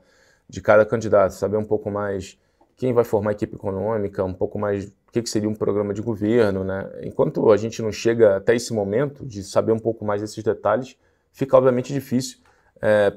de 0.48 0.60
cada 0.60 0.86
candidato, 0.86 1.32
saber 1.32 1.56
um 1.56 1.64
pouco 1.64 1.90
mais 1.90 2.38
quem 2.76 2.92
vai 2.92 3.02
formar 3.02 3.30
a 3.30 3.32
equipe 3.32 3.56
econômica, 3.56 4.22
um 4.22 4.32
pouco 4.32 4.56
mais 4.56 4.84
o 4.86 5.12
que, 5.12 5.20
que 5.20 5.28
seria 5.28 5.48
um 5.48 5.54
programa 5.54 5.92
de 5.92 6.00
governo, 6.00 6.62
né? 6.62 6.88
Enquanto 7.02 7.50
a 7.50 7.56
gente 7.56 7.82
não 7.82 7.90
chega 7.90 8.36
até 8.36 8.54
esse 8.54 8.72
momento 8.72 9.26
de 9.26 9.42
saber 9.42 9.72
um 9.72 9.78
pouco 9.80 10.04
mais 10.04 10.20
desses 10.20 10.44
detalhes, 10.44 10.96
fica 11.32 11.56
obviamente 11.56 11.92
difícil 11.92 12.38
é, 12.80 13.12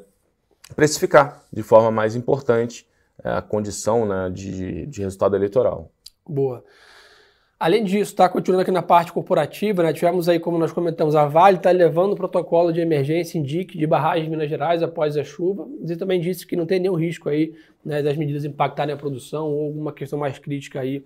precificar 0.76 1.44
de 1.54 1.62
forma 1.62 1.92
mais 1.92 2.16
importante 2.16 2.88
é, 3.24 3.30
a 3.30 3.42
condição 3.42 4.08
né, 4.08 4.32
de, 4.32 4.88
de 4.88 5.02
resultado 5.02 5.36
eleitoral. 5.36 5.92
Boa. 6.26 6.64
Além 7.60 7.84
disso, 7.84 8.12
está 8.12 8.30
continuando 8.30 8.62
aqui 8.62 8.72
na 8.72 8.82
parte 8.82 9.12
corporativa, 9.12 9.84
né? 9.84 9.92
tivemos 9.92 10.30
aí, 10.30 10.40
como 10.40 10.58
nós 10.58 10.72
comentamos, 10.72 11.14
a 11.14 11.26
Vale 11.26 11.58
está 11.58 11.70
levando 11.72 12.14
o 12.14 12.16
protocolo 12.16 12.72
de 12.72 12.80
emergência 12.80 13.38
indique 13.38 13.78
de 13.78 13.86
barragem 13.86 14.24
de 14.24 14.30
Minas 14.30 14.50
Gerais 14.50 14.82
após 14.82 15.18
a 15.18 15.26
chuva. 15.26 15.68
Você 15.82 15.98
também 15.98 16.22
disse 16.22 16.48
que 16.48 16.56
não 16.56 16.66
tem 16.66 16.80
nenhum 16.80 16.96
risco 16.96 17.28
aí 17.28 17.54
né, 17.84 18.02
das 18.02 18.16
medidas 18.16 18.46
impactarem 18.46 18.94
a 18.94 18.98
produção 18.98 19.48
ou 19.48 19.66
alguma 19.66 19.92
questão 19.92 20.18
mais 20.18 20.40
crítica 20.40 20.80
aí 20.80 21.04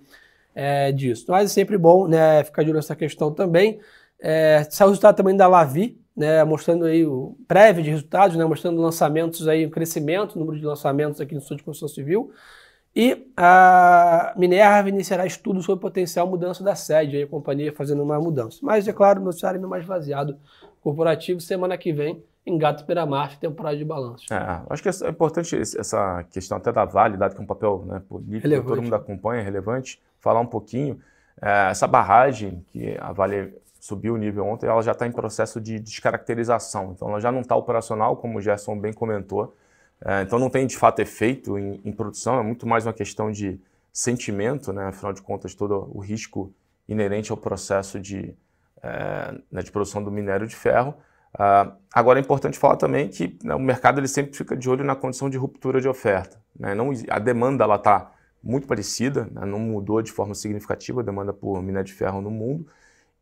é, 0.54 0.92
disso. 0.92 1.26
Mas 1.28 1.50
é 1.50 1.54
sempre 1.56 1.76
bom 1.76 2.08
né, 2.08 2.44
ficar 2.44 2.62
de 2.62 2.70
olho 2.70 2.76
nessa 2.76 2.96
questão 2.96 3.34
também. 3.34 3.80
É, 4.20 4.64
saiu 4.70 4.90
o 4.90 4.92
resultado 4.92 5.16
também 5.16 5.36
da 5.36 5.48
Lavi, 5.48 5.98
né, 6.16 6.44
mostrando 6.44 6.86
aí 6.86 7.04
o 7.04 7.36
prévio 7.48 7.82
de 7.82 7.90
resultados, 7.90 8.38
né, 8.38 8.46
mostrando 8.46 8.80
lançamentos 8.80 9.48
aí, 9.48 9.66
o 9.66 9.72
crescimento, 9.72 10.36
o 10.36 10.40
número 10.40 10.60
de 10.60 10.66
lançamentos 10.68 11.20
aqui 11.20 11.34
no 11.34 11.42
Sul 11.42 11.58
de 11.58 11.64
Construção 11.64 11.96
Civil. 11.96 12.32
E 12.96 13.28
a 13.36 14.34
Minerva 14.38 14.88
iniciará 14.88 15.26
estudos 15.26 15.66
sobre 15.66 15.82
potencial 15.82 16.28
mudança 16.28 16.64
da 16.64 16.76
sede, 16.76 17.18
aí 17.18 17.24
a 17.24 17.28
companhia 17.28 17.74
fazendo 17.74 18.04
uma 18.04 18.20
mudança. 18.20 18.60
Mas, 18.62 18.88
é 18.88 18.94
claro, 18.94 19.20
o 19.20 19.24
noticiário 19.24 19.58
ainda 19.58 19.68
mais 19.68 19.84
vaziado 19.84 20.38
corporativo. 20.82 21.42
Semana 21.42 21.76
que 21.78 21.92
vem 21.92 22.24
engata 22.46 22.84
pela 22.84 23.06
marcha 23.06 23.38
temporada 23.40 23.78
de 23.78 23.86
balanço. 23.86 24.32
É, 24.32 24.62
acho 24.70 24.84
que 24.84 24.90
é 24.90 25.10
importante 25.10 25.56
essa 25.56 26.24
questão 26.26 26.58
até 26.58 26.72
da 26.72 26.86
Vale, 26.86 27.18
dado 27.18 27.34
que 27.34 27.40
é 27.40 27.44
um 27.44 27.48
papel 27.48 27.84
né, 27.88 28.02
político, 28.08 28.44
relevante. 28.44 28.68
todo 28.68 28.82
mundo 28.84 28.96
acompanha, 28.96 29.42
é 29.42 29.44
relevante, 29.44 30.00
falar 30.20 30.42
um 30.42 30.46
pouquinho. 30.46 31.00
É, 31.42 31.70
essa 31.72 31.88
barragem 31.88 32.64
que 32.68 32.96
a 33.00 33.12
Vale 33.12 33.56
subiu 33.80 34.14
o 34.14 34.18
nível 34.18 34.46
ontem, 34.46 34.68
ela 34.68 34.82
já 34.82 34.92
está 34.92 35.08
em 35.08 35.12
processo 35.12 35.60
de 35.60 35.80
descaracterização. 35.80 36.92
Então, 36.96 37.10
ela 37.10 37.20
já 37.20 37.32
não 37.32 37.42
está 37.42 37.56
operacional, 37.56 38.16
como 38.18 38.38
o 38.38 38.42
Gerson 38.42 38.78
bem 38.78 38.94
comentou. 38.94 39.56
É, 40.06 40.22
então, 40.22 40.38
não 40.38 40.50
tem 40.50 40.68
de 40.68 40.78
fato 40.78 41.00
efeito 41.00 41.58
em, 41.58 41.80
em, 41.86 41.92
produção, 41.92 42.40
é 42.40 42.44
muito 42.44 42.68
mais 42.68 42.86
uma 42.86 42.94
questão 42.94 43.32
de 43.32 43.60
sentimento, 43.92 44.74
né? 44.74 44.88
afinal 44.88 45.14
de 45.14 45.22
contas, 45.22 45.56
todo 45.56 45.90
o 45.94 46.00
risco 46.00 46.54
inerente 46.88 47.32
ao 47.32 47.38
processo 47.38 48.00
de, 48.00 48.36
é, 48.82 49.34
né, 49.50 49.62
de 49.62 49.72
produção 49.72 50.04
do 50.04 50.12
minério 50.12 50.46
de 50.46 50.56
ferro. 50.56 50.94
Uh, 51.34 51.74
agora 51.92 52.20
é 52.20 52.22
importante 52.22 52.60
falar 52.60 52.76
também 52.76 53.08
que 53.08 53.40
né, 53.44 53.56
o 53.56 53.60
mercado 53.60 54.00
ele 54.00 54.08
sempre 54.08 54.38
fica 54.38 54.56
de 54.56 54.70
olho 54.70 54.84
na 54.84 54.96
condição 54.96 55.30
de 55.30 55.38
ruptura 55.38 55.82
de 55.82 55.88
oferta. 55.88 56.38
Né? 56.60 56.76
Não, 56.76 56.92
a 57.10 57.18
demanda 57.18 57.66
está 57.74 58.12
muito 58.44 58.68
parecida, 58.68 59.28
né? 59.32 59.46
não 59.46 59.58
mudou 59.58 60.02
de 60.02 60.12
forma 60.12 60.36
significativa 60.36 61.02
a 61.02 61.04
demanda 61.04 61.34
por 61.34 61.62
minério 61.64 61.88
de 61.88 61.94
ferro 61.94 62.22
no 62.22 62.30
mundo. 62.30 62.68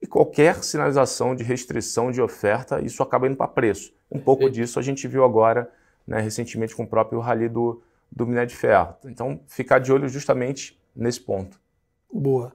E 0.02 0.08
qualquer 0.08 0.64
sinalização 0.64 1.36
de 1.36 1.44
restrição 1.44 2.12
de 2.12 2.20
oferta, 2.22 2.82
isso 2.82 3.04
acaba 3.04 3.28
indo 3.28 3.38
para 3.38 3.48
preço. 3.48 3.94
Um 4.12 4.20
pouco 4.20 4.50
disso 4.50 4.80
a 4.80 4.82
gente 4.82 5.08
viu 5.08 5.24
agora, 5.24 5.70
né, 6.12 6.20
recentemente, 6.20 6.76
com 6.76 6.84
o 6.84 6.88
próprio 6.88 7.22
rally 7.22 7.48
do, 7.48 7.82
do 8.12 8.28
minério 8.28 8.50
de 8.50 8.56
ferro. 8.56 8.96
Então, 9.06 9.40
ficar 9.48 9.80
de 9.80 9.94
olho 9.94 10.10
justamente 10.10 10.78
nesse 10.94 11.22
ponto. 11.22 11.58
Boa. 12.12 12.52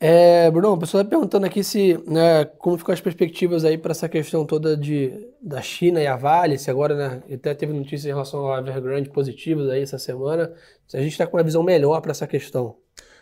É, 0.00 0.50
Bruno, 0.50 0.74
a 0.74 0.78
pessoa 0.78 1.02
está 1.02 1.10
perguntando 1.10 1.44
aqui 1.44 1.62
se 1.62 2.02
né, 2.06 2.46
como 2.58 2.78
ficam 2.78 2.94
as 2.94 3.00
perspectivas 3.00 3.62
aí 3.62 3.76
para 3.76 3.92
essa 3.92 4.08
questão 4.08 4.46
toda 4.46 4.74
de, 4.74 5.28
da 5.40 5.60
China 5.60 6.00
e 6.00 6.06
a 6.06 6.16
Vale, 6.16 6.58
se 6.58 6.70
agora 6.70 6.94
né, 6.94 7.22
até 7.34 7.54
teve 7.54 7.74
notícias 7.74 8.06
em 8.06 8.08
relação 8.08 8.46
ao 8.46 8.58
Evergrande 8.58 9.10
positivas 9.10 9.68
aí 9.68 9.82
essa 9.82 9.98
semana, 9.98 10.52
se 10.86 10.96
a 10.96 11.00
gente 11.00 11.12
está 11.12 11.26
com 11.26 11.36
uma 11.36 11.42
visão 11.42 11.62
melhor 11.62 12.00
para 12.00 12.12
essa 12.12 12.26
questão. 12.26 12.76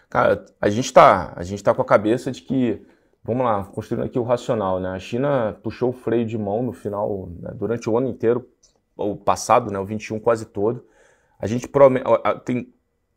Cara, 0.08 0.44
a 0.60 0.68
gente 0.68 0.86
está 0.86 1.32
a 1.34 1.42
gente 1.42 1.62
tá 1.62 1.74
com 1.74 1.82
a 1.82 1.84
cabeça 1.84 2.30
de 2.30 2.42
que, 2.42 2.80
vamos 3.22 3.44
lá, 3.44 3.64
construindo 3.64 4.04
aqui 4.04 4.18
o 4.18 4.22
racional, 4.22 4.78
né? 4.78 4.90
A 4.90 4.98
China 4.98 5.56
puxou 5.62 5.90
o 5.90 5.92
freio 5.92 6.24
de 6.24 6.38
mão 6.38 6.62
no 6.62 6.72
final, 6.72 7.28
né, 7.40 7.50
durante 7.54 7.90
o 7.90 7.96
ano 7.98 8.08
inteiro, 8.08 8.48
o 8.96 9.16
passado, 9.16 9.70
né, 9.70 9.78
o 9.78 9.84
21 9.84 10.18
quase 10.20 10.46
todo. 10.46 10.84
A 11.38 11.46
gente 11.46 11.68
promete, 11.68 12.04
tem 12.44 12.72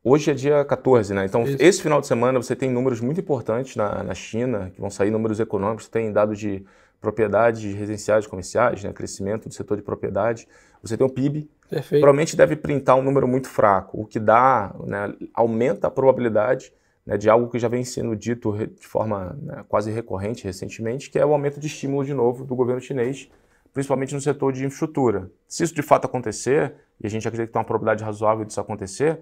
Hoje 0.09 0.31
é 0.31 0.33
dia 0.33 0.63
14, 0.63 1.13
né? 1.13 1.25
Então, 1.25 1.43
Isso. 1.43 1.57
esse 1.59 1.81
final 1.81 1.99
de 1.99 2.07
semana 2.07 2.41
você 2.41 2.55
tem 2.55 2.71
números 2.71 3.01
muito 3.01 3.19
importantes 3.19 3.75
na, 3.75 4.01
na 4.03 4.13
China, 4.13 4.71
que 4.73 4.79
vão 4.79 4.89
sair 4.89 5.11
números 5.11 5.37
econômicos, 5.37 5.89
tem 5.89 6.13
dados 6.13 6.39
de 6.39 6.63
propriedades 7.01 7.73
residenciais 7.73 8.25
comerciais, 8.25 8.81
né? 8.81 8.93
crescimento 8.93 9.49
do 9.49 9.53
setor 9.53 9.75
de 9.75 9.83
propriedade. 9.83 10.47
Você 10.81 10.95
tem 10.95 11.05
o 11.05 11.09
PIB, 11.09 11.49
Perfeito. 11.69 12.01
provavelmente 12.01 12.37
deve 12.37 12.55
printar 12.55 12.95
um 12.95 13.01
número 13.01 13.27
muito 13.27 13.49
fraco, 13.49 13.99
o 13.99 14.05
que 14.05 14.17
dá, 14.17 14.73
né, 14.85 15.13
aumenta 15.33 15.87
a 15.87 15.91
probabilidade 15.91 16.71
né, 17.05 17.17
de 17.17 17.29
algo 17.29 17.49
que 17.49 17.59
já 17.59 17.67
vem 17.67 17.83
sendo 17.83 18.15
dito 18.15 18.55
de 18.55 18.87
forma 18.87 19.37
né, 19.41 19.65
quase 19.67 19.91
recorrente 19.91 20.45
recentemente, 20.45 21.09
que 21.09 21.19
é 21.19 21.25
o 21.25 21.33
aumento 21.33 21.59
de 21.59 21.67
estímulo 21.67 22.05
de 22.05 22.13
novo 22.13 22.45
do 22.45 22.55
governo 22.55 22.79
chinês, 22.79 23.29
principalmente 23.77 24.15
no 24.15 24.19
setor 24.19 24.51
de 24.51 24.65
infraestrutura. 24.65 25.29
Se 25.47 25.63
isso 25.63 25.75
de 25.75 25.83
fato 25.83 26.05
acontecer, 26.05 26.73
e 26.99 27.05
a 27.05 27.09
gente 27.11 27.27
acredita 27.27 27.45
que 27.45 27.53
tem 27.53 27.59
uma 27.59 27.63
probabilidade 27.63 28.03
razoável 28.03 28.43
disso 28.43 28.59
acontecer, 28.59 29.19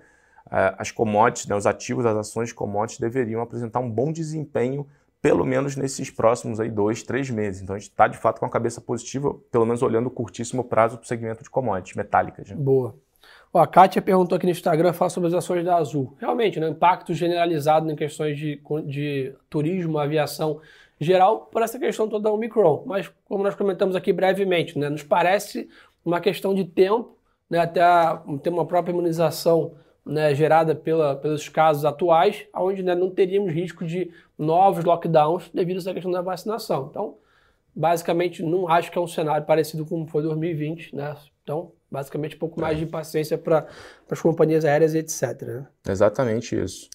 é, 0.49 0.73
as 0.79 0.91
commodities, 0.91 1.45
né, 1.45 1.57
os 1.57 1.65
ativos 1.65 2.05
das 2.05 2.15
ações 2.15 2.53
commodities 2.53 2.97
deveriam 2.97 3.41
apresentar 3.41 3.81
um 3.81 3.91
bom 3.91 4.13
desempenho, 4.13 4.87
pelo 5.21 5.43
menos 5.43 5.75
nesses 5.75 6.09
próximos 6.09 6.61
aí, 6.61 6.71
dois, 6.71 7.03
três 7.03 7.29
meses. 7.29 7.63
Então 7.63 7.75
a 7.75 7.79
gente 7.79 7.89
está 7.89 8.07
de 8.07 8.17
fato 8.17 8.39
com 8.39 8.45
a 8.45 8.49
cabeça 8.49 8.79
positiva, 8.79 9.35
pelo 9.51 9.65
menos 9.65 9.81
olhando 9.81 10.07
o 10.07 10.09
curtíssimo 10.09 10.63
prazo 10.63 10.95
para 10.95 11.03
o 11.03 11.07
segmento 11.07 11.43
de 11.43 11.49
commodities 11.49 11.97
metálicas. 11.97 12.49
Né? 12.49 12.55
Boa. 12.55 12.95
Ó, 13.53 13.59
a 13.59 13.67
Kátia 13.67 14.01
perguntou 14.01 14.37
aqui 14.37 14.45
no 14.45 14.53
Instagram, 14.53 14.93
fala 14.93 15.09
sobre 15.09 15.27
as 15.27 15.33
ações 15.33 15.65
da 15.65 15.75
Azul. 15.75 16.15
Realmente, 16.17 16.61
né, 16.61 16.69
impacto 16.69 17.13
generalizado 17.13 17.91
em 17.91 17.95
questões 17.95 18.37
de, 18.37 18.61
de 18.85 19.33
turismo, 19.49 19.97
aviação 19.97 20.61
geral, 20.99 21.49
por 21.51 21.61
essa 21.61 21.77
questão 21.77 22.07
toda 22.07 22.25
da 22.25 22.31
Omicron. 22.31 22.83
Mas, 22.85 23.11
como 23.25 23.43
nós 23.43 23.55
comentamos 23.55 23.95
aqui 23.95 24.13
brevemente, 24.13 24.77
né, 24.77 24.89
nos 24.89 25.03
parece 25.03 25.67
uma 26.03 26.19
questão 26.19 26.53
de 26.53 26.63
tempo, 26.63 27.17
né, 27.49 27.59
até 27.59 27.81
a, 27.81 28.21
ter 28.41 28.49
uma 28.49 28.65
própria 28.65 28.91
imunização 28.91 29.75
né, 30.05 30.33
gerada 30.35 30.75
pela, 30.75 31.15
pelos 31.15 31.49
casos 31.49 31.83
atuais, 31.83 32.45
onde 32.55 32.83
né, 32.83 32.93
não 32.93 33.09
teríamos 33.09 33.51
risco 33.51 33.85
de 33.85 34.11
novos 34.37 34.83
lockdowns 34.83 35.49
devido 35.53 35.77
a 35.77 35.79
essa 35.79 35.93
questão 35.93 36.11
da 36.11 36.21
vacinação. 36.21 36.87
Então, 36.89 37.17
basicamente, 37.75 38.43
não 38.43 38.67
acho 38.69 38.91
que 38.91 38.97
é 38.97 39.01
um 39.01 39.07
cenário 39.07 39.45
parecido 39.45 39.85
com 39.85 40.05
foi 40.07 40.21
2020, 40.21 40.95
né? 40.95 41.15
Então, 41.43 41.71
basicamente, 41.91 42.35
um 42.35 42.39
pouco 42.39 42.59
mais 42.59 42.77
de 42.77 42.85
paciência 42.85 43.37
para 43.37 43.67
as 44.09 44.21
companhias 44.21 44.63
aéreas 44.63 44.93
e 44.93 44.99
etc. 44.99 45.41
Né? 45.41 45.67
Exatamente 45.87 46.59
isso. 46.59 46.89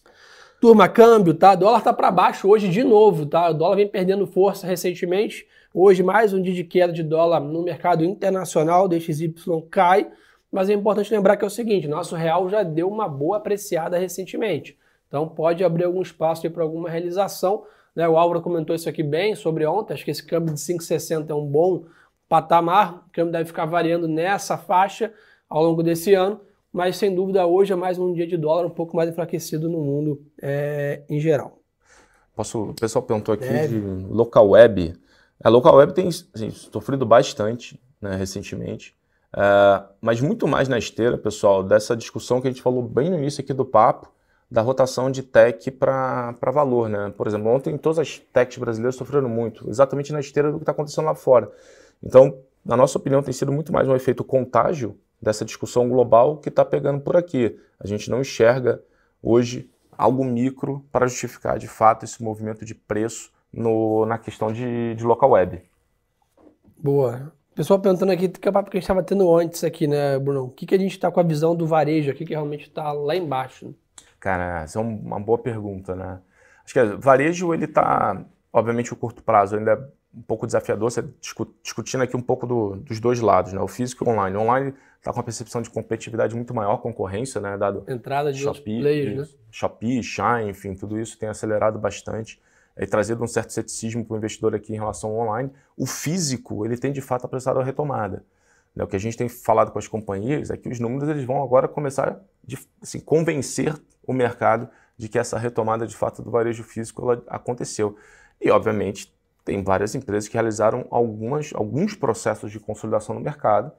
Turma, 0.61 0.87
câmbio, 0.91 1.33
tá? 1.33 1.55
O 1.55 1.57
dólar 1.57 1.79
está 1.79 1.91
para 1.91 2.11
baixo 2.11 2.47
hoje 2.47 2.69
de 2.69 2.85
novo, 2.85 3.25
tá? 3.25 3.49
O 3.49 3.55
dólar 3.55 3.77
vem 3.77 3.89
perdendo 3.89 4.27
força 4.27 4.67
recentemente. 4.67 5.47
Hoje, 5.73 6.03
mais 6.03 6.35
um 6.35 6.43
dia 6.43 6.53
de 6.53 6.65
queda 6.65 6.93
de 6.93 7.03
dólar 7.03 7.41
no 7.41 7.63
mercado 7.63 8.05
internacional, 8.05 8.87
DXY 8.87 9.33
cai. 9.71 10.11
Mas 10.53 10.69
é 10.69 10.75
importante 10.75 11.11
lembrar 11.15 11.39
que 11.39 11.45
é 11.45 11.47
o 11.47 11.51
seguinte: 11.51 11.89
nosso 11.89 12.15
real 12.15 12.51
já 12.51 12.63
deu 12.63 12.91
uma 12.91 13.09
boa 13.09 13.39
apreciada 13.39 13.97
recentemente. 13.97 14.77
Então 15.09 15.27
pode 15.27 15.65
abrir 15.65 15.85
algum 15.85 16.03
espaço 16.03 16.51
para 16.51 16.63
alguma 16.63 16.91
realização. 16.91 17.65
Né? 17.97 18.07
O 18.07 18.19
Álvaro 18.19 18.43
comentou 18.43 18.77
isso 18.77 18.87
aqui 18.87 19.03
bem 19.03 19.35
sobre 19.35 19.65
ontem. 19.65 19.95
Acho 19.95 20.05
que 20.05 20.11
esse 20.11 20.23
câmbio 20.23 20.53
de 20.53 20.61
5,60 20.61 21.31
é 21.31 21.35
um 21.35 21.47
bom 21.47 21.85
patamar. 22.29 23.07
O 23.09 23.13
câmbio 23.13 23.33
deve 23.33 23.47
ficar 23.47 23.65
variando 23.65 24.07
nessa 24.07 24.59
faixa 24.59 25.11
ao 25.49 25.65
longo 25.65 25.83
desse 25.83 26.13
ano. 26.13 26.39
Mas 26.73 26.97
sem 26.97 27.13
dúvida 27.13 27.45
hoje 27.47 27.73
é 27.73 27.77
mais 27.77 27.99
um 27.99 28.13
dia 28.13 28.27
de 28.27 28.37
dólar 28.37 28.65
um 28.65 28.71
pouco 28.71 28.97
mais 28.97 29.11
enfraquecido 29.11 29.69
no 29.69 29.81
mundo 29.81 30.23
é, 30.41 31.03
em 31.09 31.19
geral. 31.19 31.59
Posso, 32.35 32.71
o 32.71 32.75
pessoal 32.75 33.03
perguntou 33.03 33.35
aqui 33.35 33.69
de 33.69 33.79
local 34.09 34.51
web. 34.51 34.95
A 35.43 35.49
local 35.49 35.75
web 35.77 35.93
tem 35.93 36.09
assim, 36.09 36.51
sofrido 36.51 37.05
bastante 37.05 37.79
né, 38.01 38.15
recentemente. 38.15 38.97
Uh, 39.35 39.87
mas 40.01 40.21
muito 40.21 40.47
mais 40.47 40.69
na 40.69 40.79
esteira, 40.79 41.19
pessoal, 41.19 41.63
dessa 41.63 41.97
discussão 41.97 42.41
que 42.41 42.49
a 42.49 42.51
gente 42.51 42.63
falou 42.63 42.83
bem 42.83 43.11
no 43.11 43.17
início 43.17 43.43
aqui 43.43 43.53
do 43.53 43.65
papo, 43.65 44.13
da 44.51 44.63
rotação 44.63 45.11
de 45.11 45.23
tech 45.23 45.71
para 45.73 46.35
valor. 46.53 46.89
Né? 46.89 47.13
Por 47.17 47.27
exemplo, 47.27 47.49
ontem 47.49 47.77
todas 47.77 47.99
as 47.99 48.19
techs 48.33 48.59
brasileiras 48.59 48.95
sofreram 48.95 49.29
muito, 49.29 49.69
exatamente 49.69 50.13
na 50.13 50.21
esteira 50.21 50.53
do 50.53 50.59
que 50.59 50.63
está 50.63 50.73
acontecendo 50.73 51.05
lá 51.05 51.15
fora. 51.17 51.51
Então, 52.03 52.39
na 52.65 52.77
nossa 52.77 52.97
opinião, 52.97 53.23
tem 53.23 53.33
sido 53.33 53.53
muito 53.53 53.73
mais 53.73 53.89
um 53.89 53.95
efeito 53.95 54.23
contágio 54.23 54.97
dessa 55.21 55.45
discussão 55.45 55.89
global 55.89 56.39
que 56.39 56.49
está 56.49 56.65
pegando 56.65 57.01
por 57.01 57.17
aqui. 57.17 57.59
A 57.79 57.87
gente 57.87 58.11
não 58.11 58.21
enxerga 58.21 58.83
hoje 59.23 59.71
algo 59.97 60.25
micro 60.25 60.85
para 60.91 61.07
justificar 61.07 61.59
de 61.59 61.69
fato 61.69 62.05
esse 62.05 62.23
movimento 62.23 62.65
de 62.65 62.75
preço 62.75 63.31
no, 63.53 64.07
na 64.07 64.17
questão 64.19 64.53
de, 64.53 64.95
de 64.95 65.05
local 65.05 65.31
web. 65.31 65.63
Boa. 66.79 67.33
Pessoal 67.55 67.79
perguntando 67.79 68.13
aqui, 68.13 68.29
que 68.29 68.49
é 68.49 68.51
o 68.51 68.55
papo 68.55 68.71
que 68.71 68.79
a 68.79 68.81
gente 68.81 68.85
estava 68.85 69.03
tendo 69.03 69.37
antes 69.37 69.65
aqui, 69.65 69.87
né, 69.87 70.19
Bruno? 70.19 70.45
O 70.45 70.51
que, 70.51 70.65
que 70.65 70.75
a 70.75 70.79
gente 70.79 70.93
está 70.93 71.11
com 71.11 71.21
a 71.21 71.25
visão 71.25 71.55
do 71.55 71.67
varejo 71.67 72.11
aqui, 72.11 72.25
que 72.25 72.33
realmente 72.33 72.69
está 72.69 72.93
lá 72.93 73.15
embaixo? 73.15 73.75
Cara, 74.19 74.63
essa 74.63 74.79
é 74.79 74.83
uma 74.83 75.21
boa 75.21 75.37
pergunta, 75.37 75.95
né? 75.95 76.21
Acho 76.65 76.73
que 76.73 76.81
o 76.81 77.01
varejo, 77.01 77.53
ele 77.53 77.65
está, 77.65 78.25
obviamente, 78.53 78.93
o 78.93 78.97
curto 78.97 79.23
prazo 79.23 79.57
ainda 79.57 79.73
é 79.73 79.89
um 80.15 80.23
pouco 80.23 80.47
desafiador, 80.47 80.91
você 80.91 81.05
discutindo 81.63 82.03
aqui 82.03 82.17
um 82.17 82.23
pouco 82.23 82.47
do, 82.47 82.77
dos 82.77 82.99
dois 82.99 83.21
lados, 83.21 83.53
né? 83.53 83.61
O 83.61 83.69
físico 83.69 84.05
e 84.05 84.09
o 84.09 84.11
online. 84.11 84.37
O 84.37 84.41
online 84.41 84.75
está 84.99 85.13
com 85.13 85.19
uma 85.19 85.25
percepção 85.25 85.63
de 85.63 85.71
competitividade 85.71 86.35
muito 86.35 86.53
maior, 86.53 86.79
concorrência, 86.79 87.41
né? 87.41 87.57
Dado 87.57 87.85
Entrada 87.89 88.33
de 88.33 88.41
Shopee, 88.41 88.81
players, 88.81 89.31
né? 89.31 89.39
Shopee, 89.51 90.03
Shine, 90.03 90.51
enfim, 90.51 90.75
tudo 90.75 90.99
isso 90.99 91.19
tem 91.19 91.29
acelerado 91.29 91.79
bastante 91.79 92.41
é, 92.77 92.87
trazido 92.87 93.23
um 93.23 93.27
certo 93.27 93.53
ceticismo 93.53 94.05
para 94.05 94.15
o 94.15 94.17
investidor 94.17 94.55
aqui 94.55 94.73
em 94.73 94.77
relação 94.77 95.11
ao 95.11 95.27
online. 95.27 95.51
O 95.77 95.87
físico, 95.87 96.65
ele 96.65 96.77
tem 96.77 96.91
de 96.91 97.01
fato 97.01 97.27
apressado 97.27 97.61
a 97.61 97.65
retomada. 97.65 98.25
Né? 98.75 98.85
O 98.85 98.87
que 98.87 98.97
a 98.97 99.01
gente 99.01 99.17
tem 99.17 99.29
falado 99.29 99.71
com 99.71 99.79
as 99.79 99.87
companhias 99.87 100.51
é 100.51 100.57
que 100.57 100.69
os 100.69 100.81
números 100.81 101.09
eles 101.09 101.25
vão 101.25 101.43
agora 101.43 101.69
começar 101.69 102.09
a 102.09 102.21
assim, 102.81 103.01
convencer 103.01 103.75
o 104.07 104.13
mercado 104.13 104.69
de 104.97 105.09
que 105.09 105.19
essa 105.19 105.39
retomada 105.39 105.87
de 105.87 105.95
fato 105.97 106.23
do 106.23 106.31
varejo 106.31 106.63
físico 106.63 107.03
ela 107.03 107.23
aconteceu. 107.29 107.97
E, 108.41 108.51
obviamente, 108.51 109.13
tem 109.45 109.63
várias 109.63 109.95
empresas 109.95 110.29
que 110.29 110.35
realizaram 110.35 110.87
algumas, 110.91 111.53
alguns 111.55 111.95
processos 111.95 112.51
de 112.51 112.61
consolidação 112.61 113.15
no 113.15 113.21
mercado, 113.21 113.73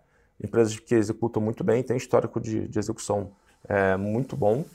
empresas 0.43 0.77
que 0.79 0.95
executam 0.95 1.41
muito 1.41 1.63
bem, 1.63 1.83
têm 1.83 1.97
histórico 1.97 2.39
de, 2.39 2.67
de 2.67 2.79
execução 2.79 3.31
é, 3.67 3.95
muito 3.95 4.35
bom 4.35 4.65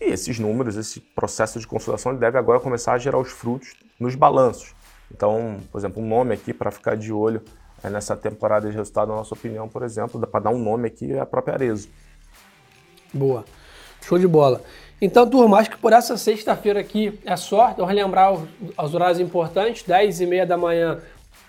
e 0.00 0.04
esses 0.04 0.38
números, 0.38 0.76
esse 0.76 1.00
processo 1.00 1.58
de 1.58 1.66
consolidação, 1.66 2.12
ele 2.12 2.20
deve 2.20 2.38
agora 2.38 2.60
começar 2.60 2.92
a 2.92 2.98
gerar 2.98 3.18
os 3.18 3.30
frutos 3.30 3.74
nos 3.98 4.14
balanços. 4.14 4.74
Então, 5.10 5.58
por 5.72 5.78
exemplo, 5.78 6.02
um 6.02 6.06
nome 6.06 6.34
aqui 6.34 6.52
para 6.52 6.70
ficar 6.70 6.96
de 6.96 7.12
olho 7.12 7.42
é 7.82 7.88
nessa 7.88 8.16
temporada 8.16 8.68
de 8.68 8.76
resultado, 8.76 9.08
na 9.08 9.16
nossa 9.16 9.34
opinião, 9.34 9.68
por 9.68 9.82
exemplo, 9.82 10.20
para 10.26 10.40
dar 10.40 10.50
um 10.50 10.58
nome 10.58 10.88
aqui, 10.88 11.12
é 11.12 11.20
a 11.20 11.26
própria 11.26 11.54
Arezo. 11.54 11.88
Boa. 13.12 13.44
Show 14.02 14.18
de 14.18 14.26
bola. 14.26 14.62
Então, 15.00 15.28
turma, 15.28 15.58
acho 15.58 15.70
que 15.70 15.76
por 15.76 15.92
essa 15.92 16.16
sexta-feira 16.16 16.80
aqui 16.80 17.18
é 17.24 17.36
só. 17.36 17.70
Então, 17.70 17.84
relembrar 17.84 18.32
os, 18.32 18.48
os 18.78 18.94
horários 18.94 19.20
importantes: 19.20 19.82
10 19.82 20.22
e 20.22 20.26
meia 20.26 20.46
da 20.46 20.56
manhã, 20.56 20.98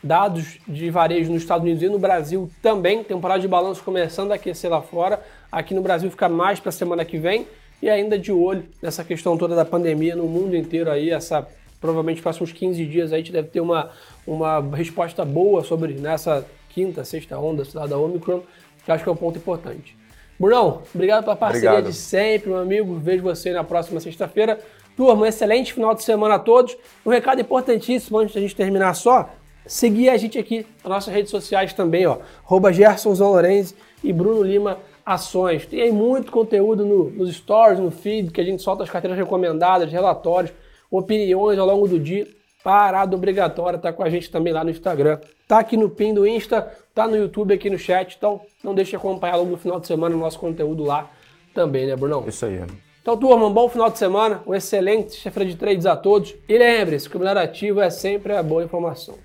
dados 0.03 0.59
de 0.67 0.89
varejo 0.89 1.31
nos 1.31 1.43
Estados 1.43 1.63
Unidos 1.63 1.81
e 1.81 1.87
no 1.87 1.97
Brasil 1.97 2.51
também. 2.61 3.03
Temporada 3.03 3.39
de 3.39 3.47
balanço 3.47 3.83
começando 3.83 4.33
a 4.33 4.35
aquecer 4.35 4.69
lá 4.69 4.81
fora. 4.81 5.23
Aqui 5.49 5.73
no 5.73 5.81
Brasil 5.81 6.11
fica 6.11 6.27
mais 6.27 6.59
para 6.59 6.69
a 6.69 6.73
semana 6.73 7.05
que 7.05 7.17
vem. 7.17 7.47
E 7.81 7.89
ainda 7.89 8.17
de 8.17 8.31
olho 8.31 8.65
nessa 8.81 9.03
questão 9.03 9.37
toda 9.37 9.55
da 9.55 9.63
pandemia 9.63 10.15
no 10.15 10.25
mundo 10.25 10.55
inteiro 10.55 10.91
aí, 10.91 11.11
essa 11.11 11.47
provavelmente 11.79 12.23
próximos 12.23 12.51
15 12.51 12.85
dias 12.85 13.13
aí 13.13 13.19
a 13.19 13.23
gente 13.23 13.31
deve 13.31 13.49
ter 13.49 13.61
uma, 13.61 13.91
uma 14.25 14.59
resposta 14.75 15.23
boa 15.23 15.63
sobre 15.63 15.93
nessa 15.93 16.43
quinta, 16.69 17.05
sexta 17.05 17.37
onda 17.37 17.63
da 17.87 17.97
Omicron, 17.97 18.41
que 18.83 18.91
acho 18.91 19.03
que 19.03 19.09
é 19.09 19.13
um 19.13 19.15
ponto 19.15 19.37
importante. 19.37 19.95
Brunão, 20.39 20.83
obrigado 20.93 21.23
pela 21.23 21.35
parceria 21.35 21.71
obrigado. 21.71 21.91
de 21.91 21.97
sempre, 21.97 22.49
meu 22.49 22.59
amigo. 22.59 22.95
Vejo 22.95 23.23
você 23.23 23.51
na 23.51 23.63
próxima 23.63 23.99
sexta-feira. 23.99 24.59
Turma, 24.95 25.23
um 25.23 25.25
excelente 25.25 25.73
final 25.73 25.95
de 25.95 26.03
semana 26.03 26.35
a 26.35 26.39
todos. 26.39 26.77
Um 27.05 27.09
recado 27.09 27.41
importantíssimo 27.41 28.19
antes 28.19 28.35
da 28.35 28.41
gente 28.41 28.55
terminar 28.55 28.93
só, 28.93 29.29
seguir 29.65 30.09
a 30.09 30.17
gente 30.17 30.37
aqui 30.37 30.65
nas 30.83 30.91
nossas 30.91 31.13
redes 31.13 31.31
sociais 31.31 31.73
também, 31.73 32.05
ó. 32.05 32.17
Arroba 32.45 32.71
Gerson 32.71 33.13
Lorenzi 33.13 33.75
e 34.03 34.13
Bruno 34.13 34.43
Lima 34.43 34.77
Ações. 35.05 35.65
Tem 35.65 35.81
aí 35.81 35.91
muito 35.91 36.31
conteúdo 36.31 36.85
no, 36.85 37.09
nos 37.09 37.33
stories, 37.35 37.79
no 37.79 37.89
feed, 37.89 38.31
que 38.31 38.41
a 38.41 38.43
gente 38.43 38.61
solta 38.61 38.83
as 38.83 38.89
carteiras 38.89 39.17
recomendadas, 39.17 39.91
relatórios, 39.91 40.53
opiniões 40.91 41.57
ao 41.57 41.65
longo 41.65 41.87
do 41.87 41.99
dia. 41.99 42.27
Parada 42.63 43.15
obrigatória, 43.15 43.79
tá 43.79 43.93
com 43.93 44.03
a 44.03 44.09
gente 44.09 44.29
também 44.29 44.51
lá 44.51 44.63
no 44.63 44.69
Instagram. 44.69 45.19
Tá 45.47 45.59
aqui 45.59 45.77
no 45.77 45.89
pin 45.89 46.13
do 46.13 46.27
Insta, 46.27 46.71
tá 46.93 47.07
no 47.07 47.15
YouTube 47.15 47.53
aqui 47.53 47.69
no 47.69 47.77
chat. 47.77 48.15
Então 48.17 48.41
não 48.63 48.75
deixe 48.75 48.91
de 48.91 48.97
acompanhar 48.97 49.35
ao 49.35 49.41
longo 49.41 49.51
do 49.51 49.57
final 49.57 49.79
de 49.79 49.87
semana 49.87 50.15
o 50.15 50.19
nosso 50.19 50.39
conteúdo 50.39 50.83
lá 50.83 51.09
também, 51.53 51.87
né, 51.87 51.95
Brunão? 51.95 52.25
Isso 52.27 52.45
aí. 52.45 52.61
Então, 53.01 53.15
turma, 53.15 53.47
um 53.47 53.53
bom 53.53 53.69
final 53.69 53.89
de 53.89 53.97
semana, 53.97 54.43
um 54.45 54.53
excelente 54.53 55.15
chefe 55.15 55.45
de 55.45 55.55
trades 55.55 55.85
a 55.85 55.95
todos. 55.95 56.35
E 56.47 56.57
lembre-se 56.57 57.09
que 57.09 57.15
o 57.15 57.19
melhor 57.19 57.37
ativo 57.37 57.79
é 57.79 57.89
sempre 57.89 58.33
a 58.33 58.43
boa 58.43 58.63
informação. 58.63 59.15